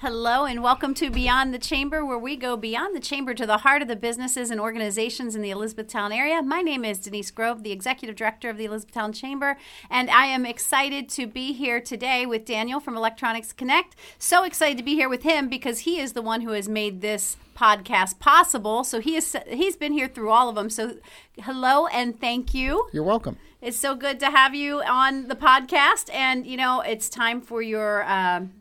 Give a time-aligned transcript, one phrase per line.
[0.00, 3.56] Hello and welcome to Beyond the Chamber, where we go beyond the chamber to the
[3.56, 6.42] heart of the businesses and organizations in the Elizabethtown area.
[6.42, 9.56] My name is Denise Grove, the Executive Director of the Elizabethtown Chamber,
[9.88, 13.96] and I am excited to be here today with Daniel from Electronics Kinnect.
[14.18, 17.00] So excited to be here with him because he is the one who has made
[17.00, 18.84] this podcast possible.
[18.84, 20.68] So he is he's been here through all of them.
[20.68, 20.96] So
[21.40, 22.86] hello and thank you.
[22.92, 23.38] You're welcome.
[23.62, 27.62] It's so good to have you on the podcast, and you know it's time for
[27.62, 28.04] your.
[28.04, 28.52] Um,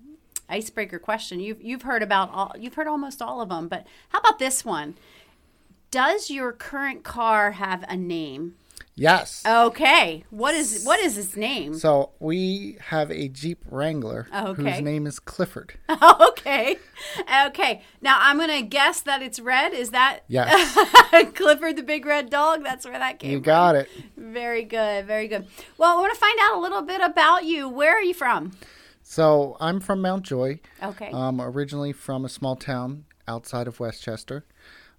[0.49, 1.39] icebreaker question.
[1.39, 4.63] You've you've heard about all you've heard almost all of them, but how about this
[4.65, 4.95] one?
[5.91, 8.55] Does your current car have a name?
[8.97, 9.43] Yes.
[9.45, 10.23] Okay.
[10.29, 11.73] What is what is its name?
[11.73, 14.61] So we have a Jeep Wrangler Okay.
[14.71, 15.73] whose name is Clifford.
[15.89, 16.77] okay.
[17.47, 17.81] Okay.
[18.01, 19.73] Now I'm gonna guess that it's red.
[19.73, 20.77] Is that Yes.
[21.35, 22.63] Clifford the big red dog?
[22.63, 23.43] That's where that came you from.
[23.43, 23.89] got it.
[24.15, 25.05] Very good.
[25.05, 25.45] Very good.
[25.77, 27.67] Well, I want to find out a little bit about you.
[27.67, 28.51] Where are you from?
[29.07, 30.59] So I'm from Mount Joy.
[30.81, 31.11] Okay.
[31.11, 34.45] Um, originally from a small town outside of West Chester.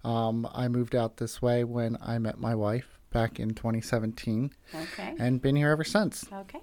[0.05, 5.13] Um, I moved out this way when I met my wife back in 2017 okay.
[5.19, 6.25] and been here ever since.
[6.31, 6.61] Okay.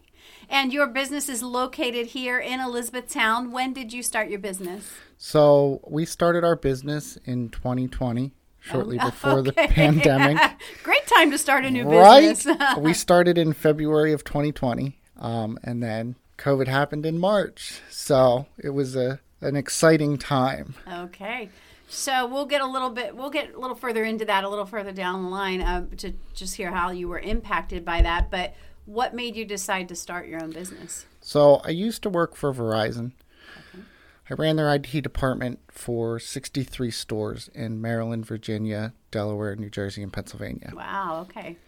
[0.48, 3.52] And your business is located here in Elizabethtown.
[3.52, 4.90] When did you start your business?
[5.18, 10.38] So we started our business in 2020, shortly before the pandemic.
[10.82, 12.20] Great time to start a new right?
[12.20, 12.56] business.
[12.78, 17.80] we started in February of 2020, um, and then COVID happened in March.
[17.90, 20.74] So it was a an exciting time.
[20.90, 21.50] okay.
[21.88, 24.64] So we'll get a little bit, we'll get a little further into that a little
[24.64, 28.30] further down the line uh, to just hear how you were impacted by that.
[28.30, 28.54] But
[28.86, 31.06] what made you decide to start your own business?
[31.20, 33.12] So I used to work for Verizon.
[34.30, 40.12] I ran their IT department for 63 stores in Maryland, Virginia, Delaware, New Jersey, and
[40.12, 40.72] Pennsylvania.
[40.74, 41.26] Wow.
[41.28, 41.58] Okay.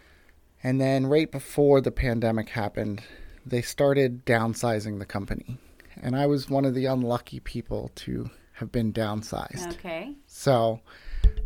[0.63, 3.03] And then right before the pandemic happened,
[3.47, 5.57] they started downsizing the company.
[6.03, 9.75] And I was one of the unlucky people to have been downsized.
[9.75, 10.15] Okay.
[10.27, 10.81] So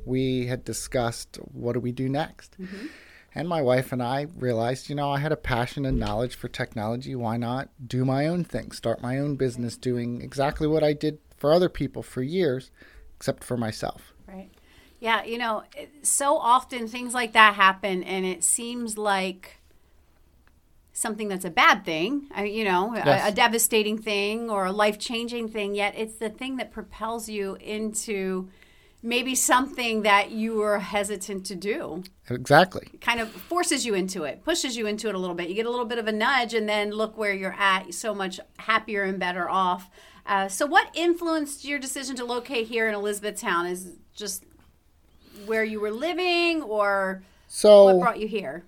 [0.04, 2.56] we had discussed what do we do next?
[2.60, 2.86] Mm-hmm.
[3.34, 6.48] And my wife and I realized, you know, I had a passion and knowledge for
[6.48, 7.14] technology.
[7.14, 11.18] Why not do my own thing, start my own business doing exactly what I did
[11.36, 12.72] for other people for years,
[13.16, 14.12] except for myself?
[14.26, 14.50] Right.
[14.98, 15.62] Yeah, you know,
[16.02, 19.59] so often things like that happen, and it seems like
[21.00, 23.32] something that's a bad thing, you know, a, Yes.
[23.32, 27.54] a devastating thing or a life changing thing, yet it's the thing that propels you
[27.54, 28.50] into
[29.02, 32.02] maybe something that you were hesitant to do.
[32.28, 32.90] Exactly.
[33.00, 35.48] Kind of forces you into it, pushes you into it a little bit.
[35.48, 38.14] You get a little bit of a nudge, and then look where you're at, so
[38.14, 39.88] much happier and better off.
[40.26, 43.64] Uh, so, what influenced your decision to locate here in Elizabethtown?
[43.64, 44.44] Is just
[45.46, 48.64] where you were living, or So what brought you here?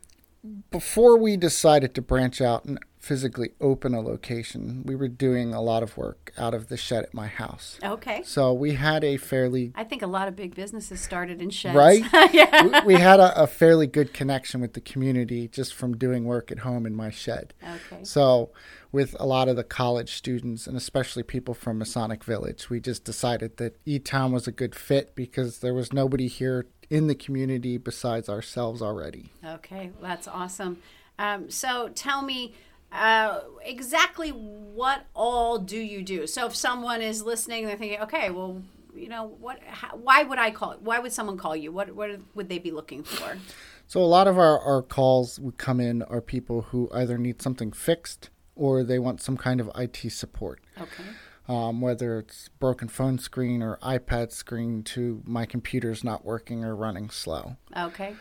[0.70, 5.60] Before we decided to branch out and physically open a location, we were doing a
[5.60, 7.76] lot of work out of the shed at my house.
[7.82, 11.50] Okay, So we had a fairly I think a lot of big businesses started in
[11.50, 11.74] sheds.
[11.74, 12.04] right?
[12.32, 12.84] yeah.
[12.84, 16.52] we, we had a, a fairly good connection with the community just from doing work
[16.52, 17.54] at home in my shed.
[17.60, 18.04] Okay.
[18.04, 18.50] So,
[18.92, 23.02] with a lot of the college students and especially people from Masonic Village, we just
[23.02, 27.14] decided that E Town was a good fit because there was nobody here in the
[27.16, 29.32] community besides ourselves already.
[29.44, 30.78] Okay, well, that's awesome.
[31.18, 32.54] Um, so tell me
[32.92, 36.26] uh, exactly what all do you do?
[36.26, 38.62] So if someone is listening, they're thinking, okay, well,
[38.94, 39.60] you know, what?
[39.66, 40.76] How, why would I call?
[40.80, 41.72] Why would someone call you?
[41.72, 41.92] What?
[41.94, 43.38] What would they be looking for?
[43.86, 47.40] So, a lot of our, our calls would come in are people who either need
[47.42, 50.60] something fixed or they want some kind of IT support.
[50.80, 51.04] Okay.
[51.48, 56.76] um, whether it's broken phone screen or iPad screen to my computer's not working or
[56.76, 57.56] running slow.
[57.76, 58.14] Okay.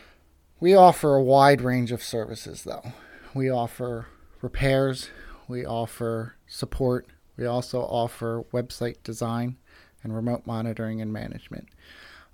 [0.59, 2.93] We offer a wide range of services, though.
[3.33, 4.07] We offer
[4.41, 5.09] repairs,
[5.47, 7.07] we offer support,
[7.38, 9.57] we also offer website design
[10.03, 11.68] and remote monitoring and management.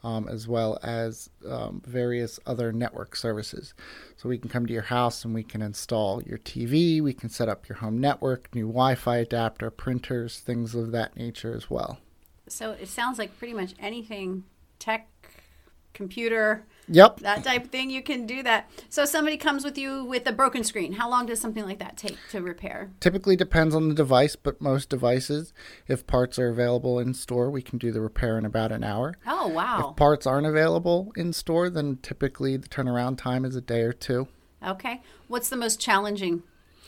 [0.04, 3.74] Um, as well as um, various other network services.
[4.16, 7.30] So we can come to your house and we can install your TV, we can
[7.30, 11.72] set up your home network, new Wi Fi adapter, printers, things of that nature as
[11.72, 11.98] well.
[12.48, 14.44] So it sounds like pretty much anything
[14.80, 15.08] tech,
[15.98, 17.20] computer, Yep.
[17.22, 18.70] that type of thing, you can do that.
[18.88, 20.94] So somebody comes with you with a broken screen.
[20.94, 22.92] How long does something like that take to repair?
[23.02, 25.54] Typically depends on the device, but most devices,
[25.88, 29.16] if parts are available in store, we can do the repair in about an hour.
[29.28, 29.90] Oh wow.
[29.90, 33.92] If parts aren't available in store, then typically the turnaround time is a day or
[33.92, 34.28] two.
[34.66, 35.02] Okay.
[35.28, 36.44] What's the most challenging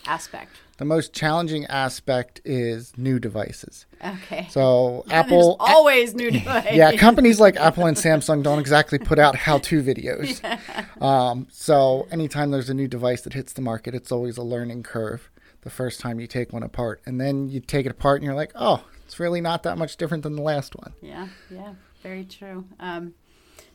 [0.05, 0.51] aspect?
[0.77, 3.85] The most challenging aspect is new devices.
[4.03, 4.47] Okay.
[4.49, 6.69] So There's Apple, always new device.
[6.71, 10.39] yeah, companies like Apple and Samsung don't exactly put out how-to videos.
[11.01, 14.83] Um, so anytime there's a new device that hits the market, it's always a learning
[14.83, 15.29] curve.
[15.61, 18.35] The first time you take one apart, and then you take it apart, and you're
[18.35, 20.93] like, oh, it's really not that much different than the last one.
[21.01, 21.73] Yeah, yeah,
[22.03, 22.65] very true.
[22.81, 23.13] Um,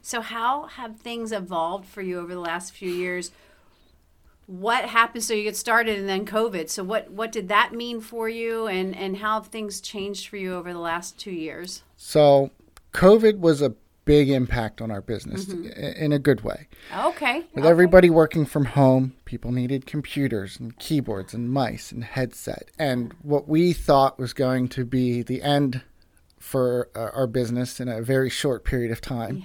[0.03, 3.31] so, how have things evolved for you over the last few years?
[4.46, 5.25] What happened?
[5.25, 6.69] So you get started, and then COVID.
[6.69, 10.37] So, what what did that mean for you, and and how have things changed for
[10.37, 11.82] you over the last two years?
[11.96, 12.50] So,
[12.93, 13.75] COVID was a
[14.05, 15.67] big impact on our business mm-hmm.
[15.67, 16.69] in a good way.
[16.94, 17.44] Okay.
[17.55, 17.69] With okay.
[17.69, 22.70] everybody working from home, people needed computers and keyboards and mice and headset.
[22.79, 25.82] And what we thought was going to be the end
[26.38, 29.44] for uh, our business in a very short period of time yeah.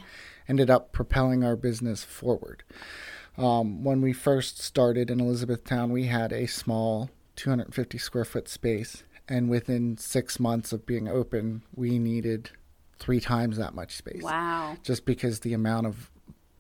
[0.50, 2.64] ended up propelling our business forward.
[3.40, 9.04] Um, when we first started in Elizabethtown, we had a small 250 square foot space.
[9.28, 12.52] And within six months of being open, we needed
[12.98, 14.24] three times that much space.
[14.24, 14.76] Wow.
[14.84, 16.12] Just because the amount of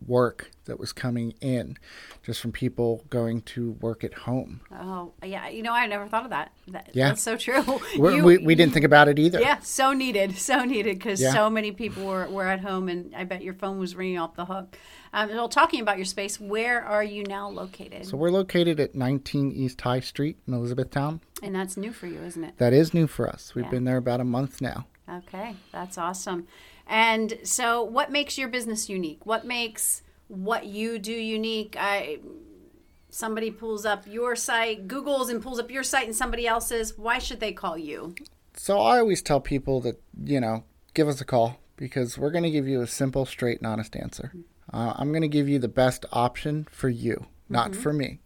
[0.10, 1.78] work that was coming in
[2.24, 4.62] just from people going to work at home.
[4.72, 5.48] Oh, yeah.
[5.48, 6.52] You know, I never thought of that.
[6.68, 7.10] that yeah.
[7.10, 7.64] That's so true.
[7.96, 9.40] You, we, we didn't think about it either.
[9.40, 10.38] Yeah, so needed.
[10.38, 11.32] So needed because yeah.
[11.32, 14.36] so many people were, were at home and I bet your phone was ringing off
[14.36, 14.78] the hook.
[15.14, 18.06] Um, well, talking about your space, where are you now located?
[18.06, 21.22] So we're located at 19 East High Street in Elizabethtown.
[21.44, 22.58] And that's new for you, isn't it?
[22.58, 23.54] That is new for us.
[23.54, 23.72] We've yeah.
[23.72, 24.88] been there about a month now.
[25.10, 26.48] Okay, that's awesome.
[26.88, 29.26] And so, what makes your business unique?
[29.26, 31.76] What makes what you do unique?
[31.80, 32.20] I
[33.10, 36.98] somebody pulls up your site, Google's and pulls up your site and somebody else's.
[36.98, 38.16] Why should they call you?
[38.56, 40.64] So I always tell people that you know
[40.94, 43.96] give us a call because we're going to give you a simple, straight, and honest
[43.96, 44.34] answer.
[44.72, 47.82] Uh, I'm going to give you the best option for you, not mm-hmm.
[47.82, 48.20] for me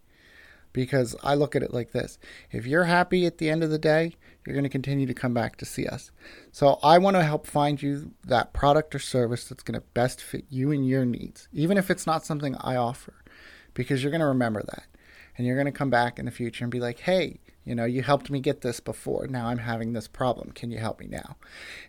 [0.74, 2.18] because I look at it like this.
[2.52, 5.34] If you're happy at the end of the day, you're going to continue to come
[5.34, 6.12] back to see us.
[6.52, 10.22] So I want to help find you that product or service that's going to best
[10.22, 13.14] fit you and your needs, even if it's not something I offer,
[13.74, 14.86] because you're going to remember that.
[15.36, 17.86] And you're going to come back in the future and be like, hey, you know,
[17.86, 19.28] you helped me get this before.
[19.28, 20.52] Now I'm having this problem.
[20.52, 21.38] Can you help me now?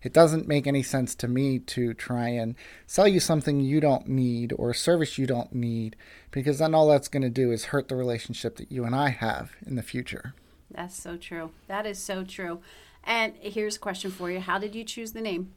[0.03, 2.55] It doesn't make any sense to me to try and
[2.87, 5.97] sell you something you don't need or a service you don't need
[6.31, 9.09] because then all that's going to do is hurt the relationship that you and I
[9.11, 10.35] have in the future.
[10.75, 11.51] That's so true.
[11.69, 12.61] That is so true.
[13.05, 15.53] And here's a question for you How did you choose the name?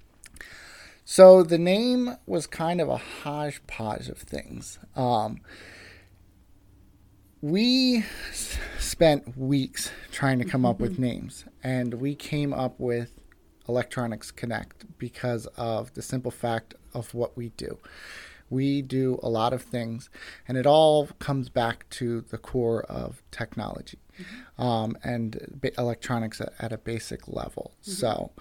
[1.05, 4.77] So the name was kind of a hodgepodge of things.
[4.95, 5.39] Um,
[7.41, 8.03] we
[8.77, 13.13] spent weeks trying to come up with names, and we came up with
[13.69, 17.79] Electronics Kinnect because of the simple fact of what we do.
[18.49, 20.09] We do a lot of things,
[20.47, 24.61] and it all comes back to the core of technology mm-hmm.
[24.61, 27.73] um, and electronics at, at, a basic level.
[27.83, 27.91] Mm-hmm.
[27.91, 28.31] So,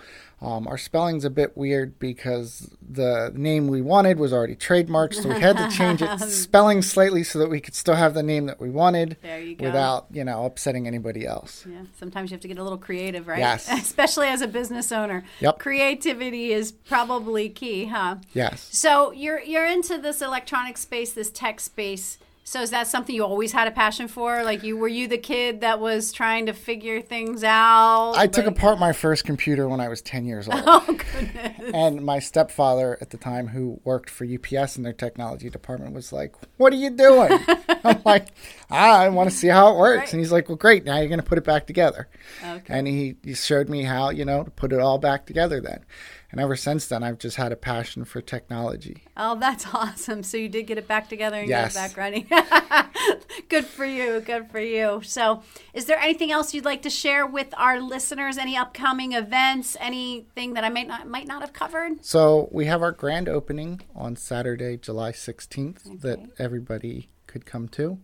[0.42, 5.30] um, our spelling's a bit weird because the name we wanted was already trademarked, so
[5.30, 8.44] we had to change it spelling slightly so that we could still have the name
[8.46, 11.64] that we wanted you without, you know, upsetting anybody else.
[11.68, 13.38] Yeah, sometimes you have to get a little creative, right?
[13.38, 13.66] Yes.
[13.72, 15.24] Especially as a business owner.
[15.40, 15.58] Yep.
[15.58, 18.16] Creativity is probably key, huh?
[18.34, 18.68] Yes.
[18.72, 22.18] So you're you're into this electronic space, this tech space.
[22.48, 24.44] So is that something you always had a passion for?
[24.44, 28.12] Like you were you the kid that was trying to figure things out?
[28.16, 30.62] I took apart my first computer when I was 10 years old.
[30.64, 31.72] Oh goodness.
[31.74, 36.12] And my stepfather at the time who worked for UPS in their technology department was
[36.12, 37.36] like, "What are you doing?"
[37.84, 38.28] I'm like,
[38.70, 40.12] ah, "I want to see how it works." Right.
[40.12, 40.84] And he's like, "Well, great.
[40.84, 42.08] Now you're going to put it back together."
[42.44, 42.78] Okay.
[42.78, 45.84] And he, he showed me how, you know, to put it all back together then.
[46.32, 49.04] And ever since then, I've just had a passion for technology.
[49.16, 50.22] Oh, that's awesome.
[50.22, 51.74] So you did get it back together and yes.
[51.74, 52.26] get it back running.
[53.48, 54.20] good for you.
[54.20, 55.00] Good for you.
[55.04, 55.42] So,
[55.72, 58.38] is there anything else you'd like to share with our listeners?
[58.38, 59.76] Any upcoming events?
[59.80, 62.04] Anything that I might not might not have covered?
[62.04, 65.96] So, we have our grand opening on Saturday, July 16th okay.
[66.00, 67.98] that everybody could come to.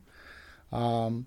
[0.70, 1.26] Um,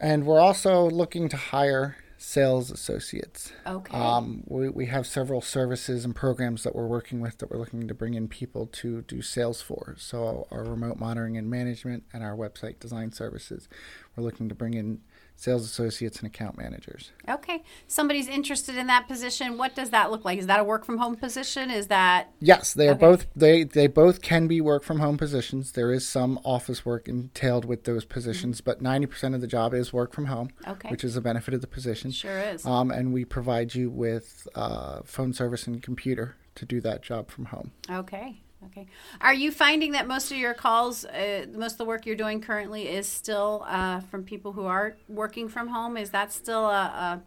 [0.00, 3.52] and we're also looking to hire sales associates.
[3.66, 3.96] Okay.
[3.96, 7.86] Um, we, we have several services and programs that we're working with that we're looking
[7.86, 9.94] to bring in people to do sales for.
[9.98, 13.68] So, our remote monitoring and management and our website design services.
[14.16, 15.00] We're looking to bring in
[15.36, 17.10] sales associates and account managers.
[17.28, 17.62] Okay.
[17.86, 19.58] Somebody's interested in that position.
[19.58, 20.38] What does that look like?
[20.38, 21.70] Is that a work from home position?
[21.70, 23.00] Is that Yes, they are okay.
[23.00, 25.72] both they they both can be work from home positions.
[25.72, 28.82] There is some office work entailed with those positions, mm-hmm.
[28.82, 30.88] but 90% of the job is work from home, okay.
[30.88, 32.10] which is a benefit of the position.
[32.10, 32.64] Sure is.
[32.64, 37.30] Um, and we provide you with uh, phone service and computer to do that job
[37.30, 37.72] from home.
[37.90, 38.40] Okay.
[38.66, 38.86] Okay.
[39.20, 42.40] Are you finding that most of your calls, uh, most of the work you're doing
[42.40, 45.96] currently, is still uh, from people who are working from home?
[45.96, 47.22] Is that still a,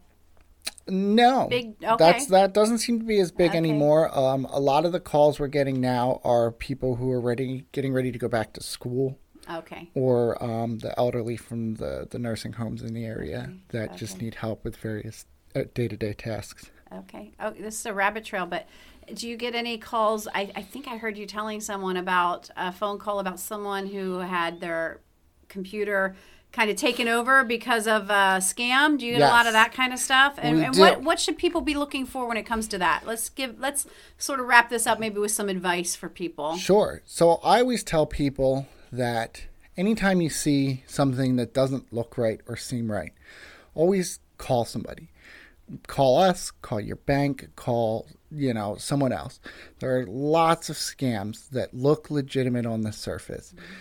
[0.88, 1.48] a no?
[1.50, 1.76] Big.
[1.84, 1.96] Okay.
[1.98, 3.58] That's that doesn't seem to be as big okay.
[3.58, 4.18] anymore.
[4.18, 7.94] Um, a lot of the calls we're getting now are people who are ready, getting
[7.94, 9.18] ready to go back to school.
[9.50, 9.90] Okay.
[9.94, 13.60] Or um, the elderly from the the nursing homes in the area okay.
[13.70, 16.70] that just need help with various day to day tasks.
[16.94, 17.32] Okay.
[17.40, 18.68] Oh, this is a rabbit trail, but
[19.14, 20.28] do you get any calls?
[20.34, 24.20] I, I think I heard you telling someone about a phone call about someone who
[24.20, 25.00] had their
[25.48, 26.16] computer
[26.52, 28.98] kind of taken over because of a scam.
[28.98, 29.30] Do you get yes.
[29.30, 30.40] a lot of that kind of stuff?
[30.42, 33.04] And, and what what should people be looking for when it comes to that?
[33.06, 33.86] Let's give let's
[34.18, 36.58] sort of wrap this up maybe with some advice for people.
[36.58, 37.02] Sure.
[37.06, 39.44] So I always tell people that
[39.76, 43.14] anytime you see something that doesn't look right or seem right,
[43.76, 45.10] always call somebody
[45.88, 49.40] call us, call your bank, call, you know, someone else.
[49.80, 53.54] There are lots of scams that look legitimate on the surface.
[53.56, 53.74] Mm-hmm.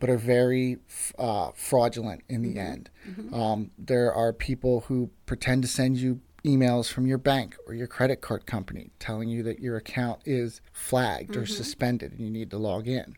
[0.00, 0.78] But are very
[1.18, 2.58] uh, fraudulent in the mm-hmm.
[2.58, 2.90] end.
[3.08, 3.34] Mm-hmm.
[3.34, 7.86] Um, there are people who pretend to send you emails from your bank or your
[7.86, 11.54] credit card company telling you that your account is flagged or mm-hmm.
[11.54, 13.16] suspended and you need to log in.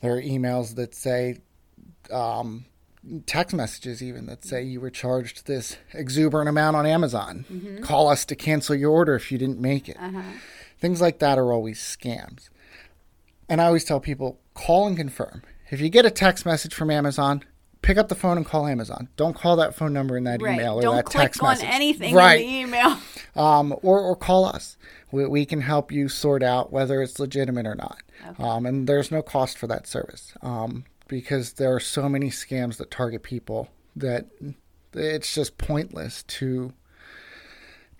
[0.00, 1.38] There are emails that say,
[2.10, 2.64] um,
[3.26, 7.44] text messages even that say you were charged this exuberant amount on Amazon.
[7.50, 7.82] Mm-hmm.
[7.82, 9.96] Call us to cancel your order if you didn't make it.
[9.98, 10.22] Uh-huh.
[10.78, 12.48] Things like that are always scams.
[13.48, 15.42] And I always tell people call and confirm.
[15.70, 17.44] If you get a text message from Amazon,
[17.82, 19.08] pick up the phone and call Amazon.
[19.16, 20.54] Don't call that phone number in that right.
[20.54, 21.66] email or Don't that text click message.
[21.66, 22.40] on anything right.
[22.40, 22.96] in the email.
[23.36, 24.76] Um, or, or call us.
[25.12, 28.02] We, we, can help you sort out whether it's legitimate or not.
[28.30, 28.42] Okay.
[28.42, 30.32] Um, and there's no cost for that service.
[30.42, 34.26] Um, because there are so many scams that target people that
[34.92, 36.72] it's just pointless to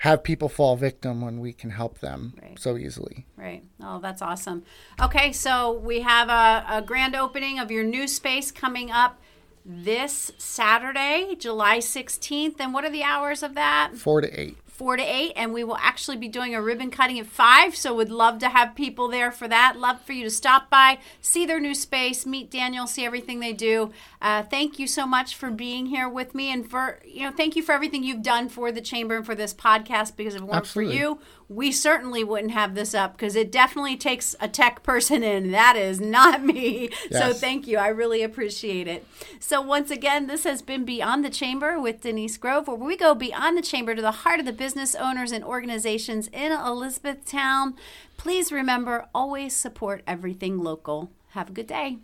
[0.02, 2.58] have people fall victim when we can help them right.
[2.58, 3.26] so easily.
[3.36, 3.64] Right.
[3.82, 4.62] Oh, that's awesome.
[5.02, 9.18] Okay, so we have a, a grand opening of your new space coming up
[9.64, 12.60] this Saturday, July 16th.
[12.60, 13.92] And what are the hours of that?
[13.96, 17.18] Four to eight four to eight, and we will actually be doing a ribbon cutting
[17.18, 17.74] at five.
[17.74, 19.76] So would love to have people there for that.
[19.76, 23.52] Love for you to stop by, see their new space, meet Daniel, see everything they
[23.52, 23.90] do.
[24.22, 27.56] Uh, thank you so much for being here with me, and for you know, thank
[27.56, 30.16] you for everything you've done for the chamber and for this podcast.
[30.16, 30.94] Because if it weren't Absolutely.
[30.94, 31.18] for you,
[31.48, 35.50] we certainly wouldn't have this up because it definitely takes a tech person in.
[35.50, 36.90] That is not me.
[37.10, 37.22] Yes.
[37.22, 37.78] So thank you.
[37.78, 39.06] I really appreciate it.
[39.40, 43.14] So once again, this has been Beyond the Chamber with Denise Grove, where we go
[43.14, 47.74] beyond the chamber to the heart of the business owners and organizations in Elizabethtown.
[48.18, 51.10] Please remember, always support everything local.
[51.30, 51.96] Have a good day.